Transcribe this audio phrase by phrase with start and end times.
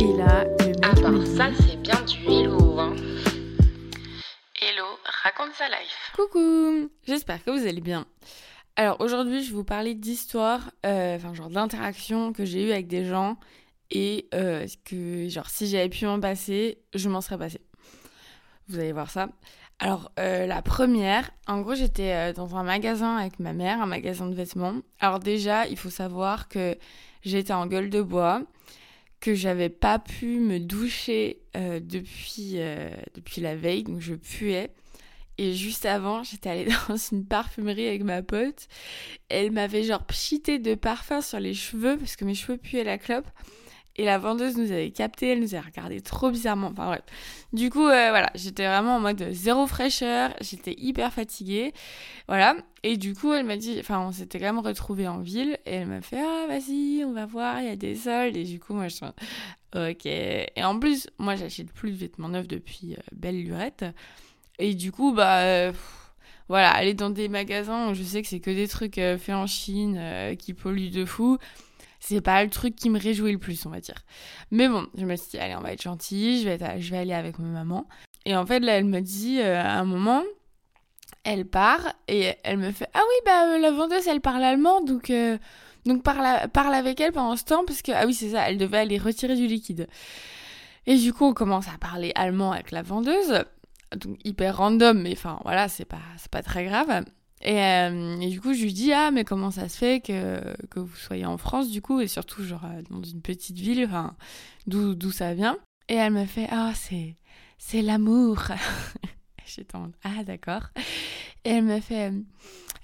[0.00, 2.96] Et là, le mec ça, c'est bien du hello, hein.
[4.58, 6.12] Hello, raconte sa life.
[6.16, 8.06] Coucou J'espère que vous allez bien.
[8.76, 12.86] Alors aujourd'hui, je vais vous parler d'histoires, euh, enfin genre d'interactions que j'ai eues avec
[12.86, 13.36] des gens
[13.90, 17.60] et euh, que genre si j'avais pu m'en passer, je m'en serais passé.
[18.68, 19.28] Vous allez voir ça.
[19.80, 23.86] Alors euh, la première, en gros j'étais euh, dans un magasin avec ma mère, un
[23.86, 24.76] magasin de vêtements.
[24.98, 26.78] Alors déjà, il faut savoir que
[27.22, 28.40] j'étais en gueule de bois,
[29.20, 34.70] que j'avais pas pu me doucher euh, depuis, euh, depuis la veille, donc je puais.
[35.38, 38.68] Et juste avant, j'étais allée dans une parfumerie avec ma pote.
[39.28, 42.98] Elle m'avait genre pchité de parfum sur les cheveux parce que mes cheveux puaient la
[42.98, 43.28] clope.
[44.00, 46.68] Et la vendeuse nous avait capté, elle nous avait regardé trop bizarrement.
[46.68, 47.02] Enfin bref.
[47.52, 50.32] Du coup, euh, voilà, j'étais vraiment en mode zéro fraîcheur.
[50.40, 51.74] J'étais hyper fatiguée.
[52.26, 52.56] Voilà.
[52.82, 55.58] Et du coup, elle m'a dit, enfin, on s'était quand même retrouvés en ville.
[55.66, 58.38] Et elle m'a fait, ah, vas-y, on va voir, il y a des soldes.
[58.38, 59.06] Et du coup, moi, je suis
[59.74, 60.06] ok.
[60.06, 63.84] Et en plus, moi, j'achète plus de vêtements neufs depuis euh, belle lurette.
[64.58, 65.72] Et du coup, bah, euh,
[66.48, 69.34] voilà, aller dans des magasins où je sais que c'est que des trucs euh, faits
[69.34, 70.00] en Chine,
[70.38, 71.36] qui polluent de fou,
[72.00, 74.04] c'est pas le truc qui me réjouit le plus, on va dire.
[74.50, 76.98] Mais bon, je me suis dit, allez, on va être gentil, je vais, je vais
[76.98, 77.86] aller avec ma maman.
[78.26, 80.22] Et en fait, là, elle me dit, euh, à un moment,
[81.24, 84.80] elle part et elle me fait, ah oui, bah, euh, la vendeuse, elle parle allemand,
[84.80, 85.38] donc, euh,
[85.86, 88.58] donc parle, parle avec elle pendant ce temps, parce que, ah oui, c'est ça, elle
[88.58, 89.86] devait aller retirer du liquide.
[90.86, 93.44] Et du coup, on commence à parler allemand avec la vendeuse
[93.96, 97.04] donc hyper random, mais enfin voilà, c'est pas, c'est pas très grave.
[97.42, 100.40] Et, euh, et du coup, je lui dis, ah, mais comment ça se fait que,
[100.68, 103.84] que vous soyez en France, du coup, et surtout, genre, euh, dans une petite ville,
[103.86, 104.14] enfin,
[104.66, 105.56] d'où, ça vient?
[105.88, 107.16] Et elle me fait, ah, c'est,
[107.58, 108.42] c'est l'amour.
[109.46, 110.68] J'étais en ah, d'accord.
[111.44, 112.12] Et elle me fait,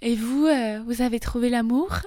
[0.03, 1.99] et vous, euh, vous avez trouvé l'amour?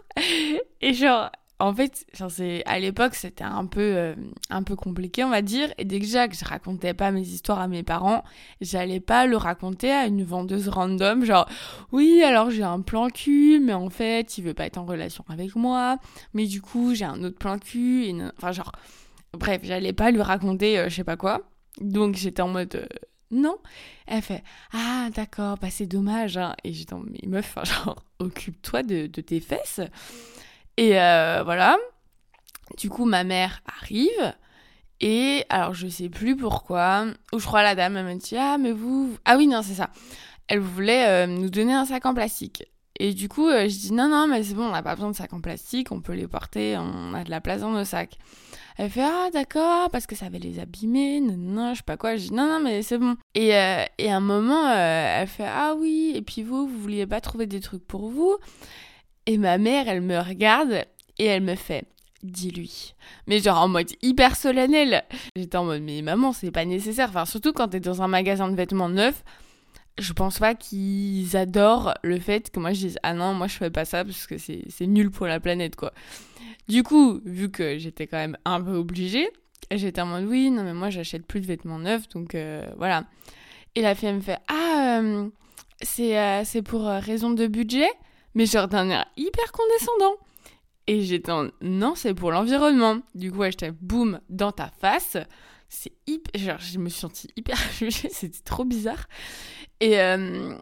[0.81, 4.15] Et genre, en fait, c'est, à l'époque, c'était un peu, euh,
[4.49, 5.73] un peu compliqué, on va dire.
[5.77, 8.23] Et déjà que je racontais pas mes histoires à mes parents,
[8.61, 11.49] j'allais pas le raconter à une vendeuse random, genre
[11.91, 15.25] oui, alors j'ai un plan cul, mais en fait, il veut pas être en relation
[15.28, 15.97] avec moi,
[16.34, 18.72] mais du coup, j'ai un autre plan cul, enfin genre,
[19.34, 21.41] bref, j'allais pas lui raconter euh, je sais pas quoi.
[21.81, 22.88] Donc j'étais en mode euh,
[23.31, 23.57] non.
[24.07, 26.55] Elle fait ah d'accord, bah c'est dommage, hein.
[26.63, 29.81] Et j'étais en mais meuf, genre occupe-toi de, de tes fesses.
[30.79, 31.78] Et euh, voilà.
[32.78, 34.34] Du coup, ma mère arrive.
[35.01, 37.03] Et alors, je sais plus pourquoi.
[37.34, 39.13] Ou je crois la dame, elle me dit Ah, mais vous.
[39.25, 39.90] Ah oui, non, c'est ça.
[40.47, 42.63] Elle voulait euh, nous donner un sac en plastique.
[42.97, 45.12] Et du coup, euh, je dis Non, non, mais c'est bon, on n'a pas besoin
[45.12, 47.84] de sac en plastique, on peut les porter, on a de la place dans nos
[47.84, 48.17] sacs.
[48.78, 51.97] Elle fait Ah, d'accord, parce que ça va les abîmer, non, non, je sais pas
[51.97, 52.16] quoi.
[52.16, 53.17] Je dis Non, non, mais c'est bon.
[53.35, 57.19] Et, et à un moment, elle fait Ah oui, et puis vous, vous vouliez pas
[57.19, 58.38] trouver des trucs pour vous
[59.29, 60.85] Et ma mère, elle me regarde
[61.19, 61.85] et elle me fait
[62.23, 62.95] dis-lui.
[63.28, 65.03] Mais genre en mode hyper solennel.
[65.35, 67.09] J'étais en mode, mais maman, c'est pas nécessaire.
[67.09, 69.23] Enfin, surtout quand t'es dans un magasin de vêtements neufs,
[70.00, 73.53] je pense pas qu'ils adorent le fait que moi je dise, ah non, moi je
[73.53, 75.94] fais pas ça parce que c'est nul pour la planète, quoi.
[76.67, 79.29] Du coup, vu que j'étais quand même un peu obligée,
[79.69, 83.03] j'étais en mode, oui, non, mais moi j'achète plus de vêtements neufs, donc euh, voilà.
[83.75, 85.29] Et la fille elle me fait, ah, euh,
[85.84, 87.90] c'est euh, pour euh, raison de budget,
[88.39, 90.16] mais genre d'un air hyper condescendant.
[90.88, 93.00] Et j'étais en non, c'est pour l'environnement.
[93.13, 95.17] Du coup, j'étais boum dans ta face.
[95.67, 96.41] C'est hyper.
[96.41, 99.07] Genre, je me suis sentie hyper jugée, c'était trop bizarre.
[99.81, 100.55] Et, euh,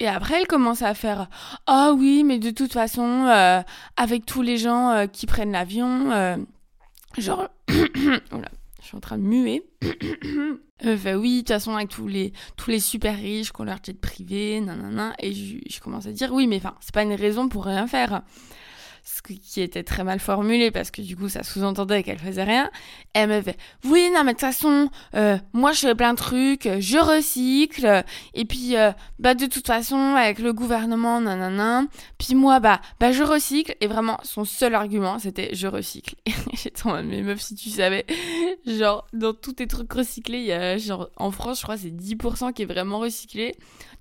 [0.00, 1.30] et après, elle commence à faire
[1.66, 3.62] Ah oui, mais de toute façon, euh,
[3.96, 6.36] avec tous les gens euh, qui prennent l'avion,
[7.16, 7.48] genre.
[8.84, 9.66] je suis en train de muer.
[10.78, 12.32] Elle fait oui, de toute façon, avec tous les,
[12.78, 15.14] super riches qui ont leur jet privé, nanana.
[15.18, 17.86] Et je, je commence à dire oui, mais enfin, c'est pas une raison pour rien
[17.86, 18.22] faire
[19.04, 22.70] ce qui était très mal formulé parce que du coup ça sous-entendait qu'elle faisait rien.
[23.12, 26.18] Elle me fait oui non mais de toute façon euh, moi je fais plein de
[26.18, 31.84] trucs, je recycle et puis euh, bah de toute façon avec le gouvernement nanana
[32.18, 36.14] puis moi bah bah je recycle et vraiment son seul argument c'était je recycle.
[36.54, 38.06] J'étais en mode mais meuf si tu savais
[38.66, 41.90] genre dans tous tes trucs recyclés il y a genre en France je crois c'est
[41.90, 43.54] 10% qui est vraiment recyclé.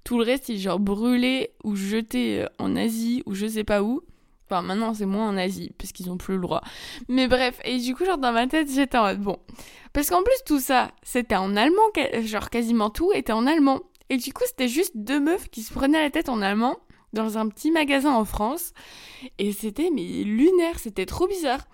[0.05, 3.83] Tout le reste est genre brûlé ou jeté euh, en Asie ou je sais pas
[3.83, 4.01] où.
[4.61, 6.61] Maintenant, c'est moins en Asie, parce qu'ils ont plus le droit.
[7.07, 9.37] Mais bref, et du coup, genre, dans ma tête, j'étais en mode, bon.
[9.93, 11.83] Parce qu'en plus, tout ça, c'était en allemand,
[12.23, 13.81] genre, quasiment tout était en allemand.
[14.09, 16.77] Et du coup, c'était juste deux meufs qui se prenaient la tête en allemand
[17.13, 18.73] dans un petit magasin en France.
[19.39, 21.65] Et c'était, mais lunaire, c'était trop bizarre.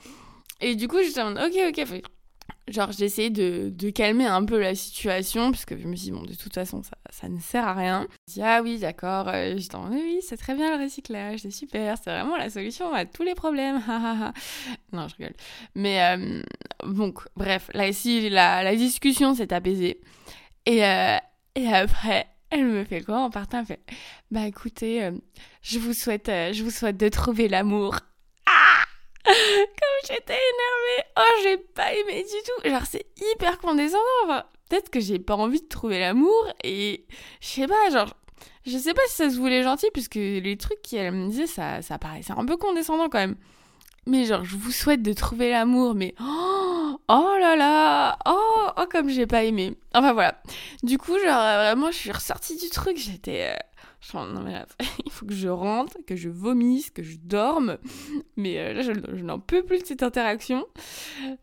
[0.62, 2.02] Et du coup, j'étais en mode, ok, ok,
[2.68, 6.06] Genre, j'ai essayé de, de calmer un peu la situation, parce que je me suis
[6.06, 8.08] dit, bon, de toute façon, ça, ça ne sert à rien.
[8.28, 11.42] Je dis ah oui d'accord, euh, je dis oui, oui c'est très bien le recyclage,
[11.42, 13.82] c'est super, c'est vraiment la solution à tous les problèmes.
[14.94, 15.36] non je rigole.
[15.76, 16.42] Mais euh,
[16.86, 20.02] donc bref, là ici la, discussion s'est apaisée
[20.66, 21.18] et, euh,
[21.56, 23.60] et après elle me fait quoi en partant?
[23.60, 23.82] Elle fait
[24.32, 25.12] bah écoutez, euh,
[25.62, 27.96] je vous souhaite, je vous souhaite de trouver l'amour.
[28.46, 28.84] Ah
[29.26, 31.10] Comme j'étais énervée.
[31.18, 32.70] Oh j'ai pas aimé du tout.
[32.70, 34.04] Genre c'est hyper condescendant.
[34.26, 37.06] Enfin, peut-être que j'ai pas envie de trouver l'amour et
[37.42, 38.14] je sais pas genre.
[38.66, 41.82] Je sais pas si ça se voulait gentil, puisque les trucs qu'elle me disait, ça,
[41.82, 43.36] ça paraissait un peu condescendant quand même.
[44.06, 48.86] Mais genre, je vous souhaite de trouver l'amour, mais oh, oh là là, oh, oh
[48.92, 49.76] comme j'ai pas aimé.
[49.94, 50.42] Enfin voilà.
[50.84, 52.98] Du coup, genre vraiment, je suis ressortie du truc.
[52.98, 53.56] J'étais,
[54.14, 54.66] euh, non mais là,
[55.06, 57.78] il faut que je rentre, que je vomisse, que je dorme.
[58.36, 60.66] Mais euh, là, je, je n'en peux plus de cette interaction.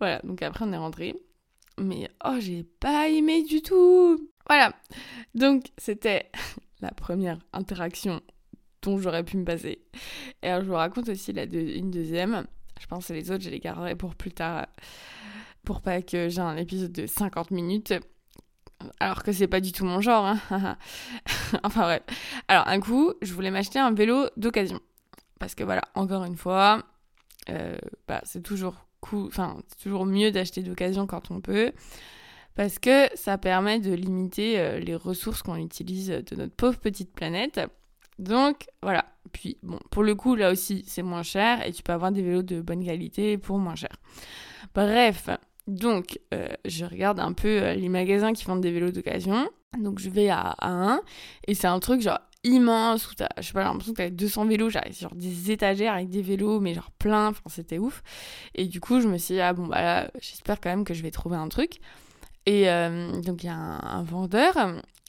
[0.00, 0.20] Voilà.
[0.24, 1.14] Donc après, on est rentré.
[1.78, 4.30] Mais oh, j'ai pas aimé du tout.
[4.48, 4.72] Voilà.
[5.34, 6.30] Donc c'était
[6.80, 8.20] la première interaction
[8.82, 9.80] dont j'aurais pu me passer.
[10.42, 12.46] Et alors je vous raconte aussi une deuxième.
[12.80, 14.66] Je pense que les autres, je les garderai pour plus tard,
[15.64, 17.94] pour pas que j'ai un épisode de 50 minutes.
[19.00, 20.26] Alors que c'est pas du tout mon genre.
[20.50, 20.76] hein.
[21.64, 22.02] enfin bref.
[22.48, 24.80] Alors un coup, je voulais m'acheter un vélo d'occasion.
[25.38, 26.82] Parce que voilà, encore une fois,
[27.48, 27.76] euh,
[28.06, 31.72] bah, c'est toujours c'est toujours mieux d'acheter d'occasion quand on peut.
[32.54, 37.12] Parce que ça permet de limiter euh, les ressources qu'on utilise de notre pauvre petite
[37.12, 37.60] planète.
[38.18, 39.04] Donc voilà.
[39.32, 42.22] Puis bon, pour le coup, là aussi, c'est moins cher et tu peux avoir des
[42.22, 43.94] vélos de bonne qualité pour moins cher.
[44.74, 45.28] Bref,
[45.66, 49.50] donc euh, je regarde un peu euh, les magasins qui vendent des vélos d'occasion.
[49.78, 51.00] Donc je vais à, à un
[51.46, 54.46] et c'est un truc genre immense où t'as, je sais pas, l'impression que t'as 200
[54.46, 58.02] vélos, genre, des étagères avec des vélos, mais genre plein, enfin c'était ouf.
[58.54, 60.94] Et du coup, je me suis dit, ah bon, bah là, j'espère quand même que
[60.94, 61.78] je vais trouver un truc.
[62.46, 64.56] Et euh, donc il y a un, un vendeur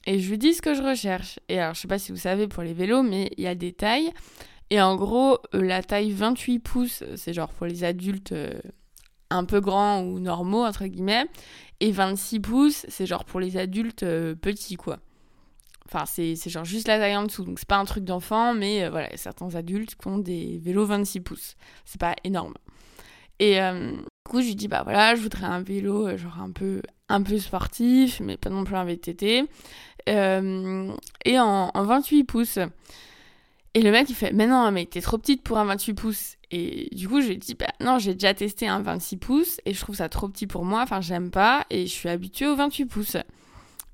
[0.08, 1.40] et je lui dis ce que je recherche.
[1.50, 3.56] Et alors, je sais pas si vous savez pour les vélos, mais il y a
[3.56, 4.12] des tailles.
[4.70, 8.60] Et en gros, euh, la taille 28 pouces, c'est genre pour les adultes euh,
[9.30, 11.26] un peu grands ou normaux, entre guillemets.
[11.80, 14.06] Et 26 pouces, c'est genre pour les adultes
[14.42, 15.00] petits, quoi.
[15.92, 17.44] Enfin, c'est genre juste la taille en dessous.
[17.44, 20.86] Donc, c'est pas un truc d'enfant, mais euh, voilà, certains adultes qui ont des vélos
[20.86, 21.56] 26 pouces.
[21.86, 22.54] C'est pas énorme.
[23.40, 26.40] Et euh, du coup, je lui dis, bah voilà, je voudrais un vélo, euh, genre
[26.42, 29.46] un peu, un peu sportif, mais pas non plus un VTT.
[30.08, 32.60] Et en, en 28 pouces.
[33.74, 36.36] Et le mec, il fait, mais non, mais t'es trop petite pour un 28 pouces.
[36.52, 39.62] Et du coup, je lui ai dit, bah non, j'ai déjà testé un 26 pouces
[39.66, 40.82] et je trouve ça trop petit pour moi.
[40.82, 43.18] Enfin, j'aime pas et je suis habituée au 28 pouces.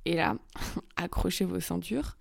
[0.06, 0.36] Et là,
[0.96, 2.18] accrochez vos ceintures.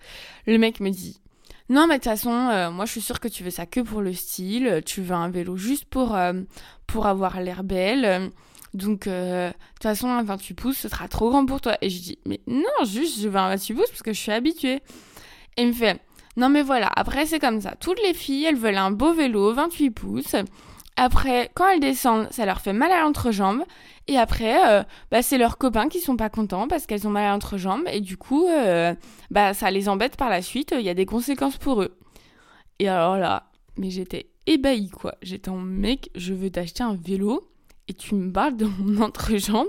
[0.47, 1.21] Le mec me dit,
[1.69, 3.81] non, mais de toute façon, euh, moi, je suis sûre que tu veux ça que
[3.81, 4.83] pour le style.
[4.85, 6.35] Tu veux un vélo juste pour, euh,
[6.87, 8.31] pour avoir l'air belle.
[8.75, 11.77] Donc, euh, de toute façon, un 28 pouces, ce sera trop grand pour toi.
[11.81, 14.33] Et je dis, mais non, juste, je veux un 28 pouces parce que je suis
[14.33, 14.83] habituée.
[15.57, 16.01] Et il me fait,
[16.37, 17.75] non, mais voilà, après, c'est comme ça.
[17.79, 20.37] Toutes les filles, elles veulent un beau vélo, 28 pouces.
[20.97, 23.63] Après, quand elles descendent, ça leur fait mal à l'entrejambe.
[24.09, 27.25] Et après, euh, bah, c'est leurs copains qui sont pas contents parce qu'elles ont mal
[27.25, 27.85] à l'entrejambe.
[27.91, 28.95] Et du coup, euh,
[29.31, 30.75] bah, ça les embête par la suite.
[30.77, 31.97] Il y a des conséquences pour eux.
[32.79, 35.15] Et alors là, mais j'étais ébahie, quoi.
[35.23, 37.49] J'étais en mec, je veux t'acheter un vélo.
[37.89, 39.69] Et tu me parles de mon entrejambe.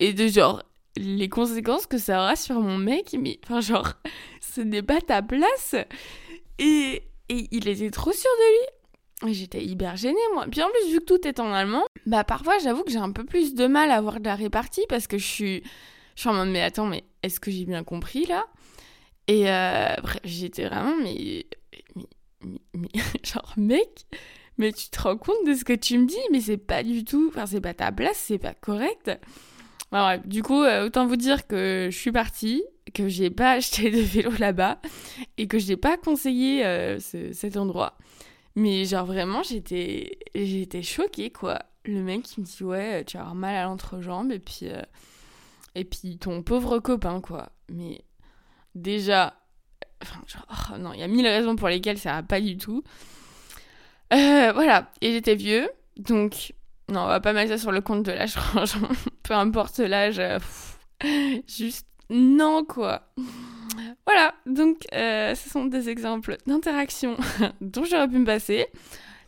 [0.00, 0.62] Et de genre,
[0.96, 3.14] les conséquences que ça aura sur mon mec.
[3.20, 3.92] Mais, enfin, genre,
[4.40, 5.74] ce n'est pas ta place.
[6.58, 8.75] Et, et il était trop sûr de lui.
[9.26, 10.46] J'étais hyper gênée, moi.
[10.50, 13.12] Puis en plus, vu que tout est en allemand, bah parfois, j'avoue que j'ai un
[13.12, 15.62] peu plus de mal à avoir de la répartie parce que je suis,
[16.14, 18.46] je suis en mode, mais attends, mais est-ce que j'ai bien compris là?
[19.26, 19.88] Et euh,
[20.24, 21.46] j'étais vraiment, mais,
[22.74, 22.88] mais,
[23.24, 24.04] genre, mec,
[24.58, 26.16] mais tu te rends compte de ce que tu me dis?
[26.30, 29.10] Mais c'est pas du tout, enfin, c'est pas ta place, c'est pas correct.
[29.92, 32.62] Bah, bref, du coup, euh, autant vous dire que je suis partie,
[32.94, 34.78] que j'ai pas acheté de vélo là-bas
[35.38, 37.96] et que j'ai pas conseillé euh, ce- cet endroit.
[38.56, 41.60] Mais genre vraiment, j'étais j'étais choquée quoi.
[41.84, 44.82] Le mec il me dit ouais, tu vas avoir mal à l'entrejambe et puis euh,
[45.74, 47.50] et puis ton pauvre copain quoi.
[47.70, 48.02] Mais
[48.74, 49.34] déjà
[50.02, 52.56] enfin genre oh, non, il y a mille raisons pour lesquelles ça va pas du
[52.56, 52.82] tout.
[54.12, 56.54] Euh, voilà, et j'étais vieux, donc
[56.88, 58.36] non, on va pas mettre ça sur le compte de l'âge
[59.22, 60.18] peu importe l'âge.
[60.18, 60.38] euh,
[61.46, 63.02] juste non quoi.
[64.06, 67.16] Voilà, donc euh, ce sont des exemples d'interactions
[67.60, 68.66] dont j'aurais pu me passer.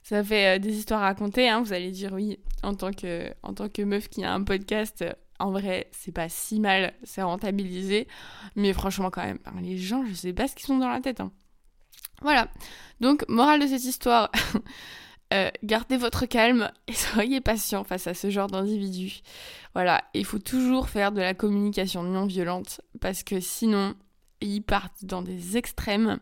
[0.02, 1.60] Ça fait euh, des histoires à raconter, hein.
[1.60, 5.02] vous allez dire oui, en tant que, en tant que meuf qui a un podcast,
[5.02, 8.08] euh, en vrai, c'est pas si mal, c'est rentabilisé,
[8.56, 11.20] mais franchement quand même, les gens, je sais pas ce qu'ils sont dans la tête.
[11.20, 11.30] hein.
[12.22, 12.48] Voilà,
[13.00, 14.32] donc morale de cette histoire,
[15.62, 19.20] gardez votre calme et soyez patient face à ce genre d'individus.
[19.74, 23.94] Voilà, il faut toujours faire de la communication non violente, parce que sinon,
[24.40, 26.18] ils partent dans des extrêmes.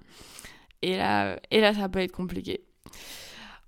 [0.83, 2.65] Et là, et là ça peut être compliqué.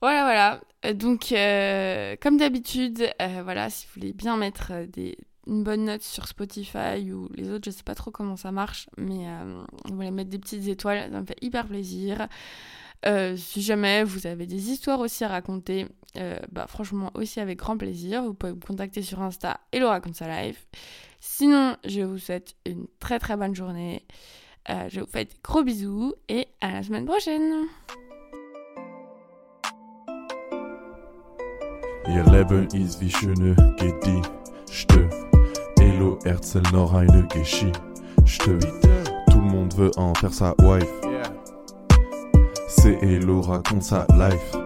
[0.00, 0.94] Voilà, voilà.
[0.94, 5.86] Donc, euh, comme d'habitude, euh, voilà, si vous voulez bien mettre euh, des, une bonne
[5.86, 9.26] note sur Spotify ou les autres, je sais pas trop comment ça marche, mais
[9.86, 12.28] vous voulez mettre des petites étoiles, ça me fait hyper plaisir.
[13.36, 15.86] si jamais vous avez des histoires aussi à raconter,
[16.52, 18.22] bah franchement aussi avec grand plaisir.
[18.22, 20.58] Vous pouvez me contacter sur Insta et le raconte sa live.
[21.20, 24.04] Sinon, je vous souhaite une très très bonne journée.
[24.68, 27.66] je vous fais des gros bisous et à la semaine prochaine.
[32.08, 35.10] Ihr Leben ist wie schöne Gedichte.
[35.80, 37.80] Elo erzähl noch eine Geschichte.
[39.30, 40.88] Tout le monde veut en faire sa wife.
[42.66, 44.57] C'est Elo raconte sa life.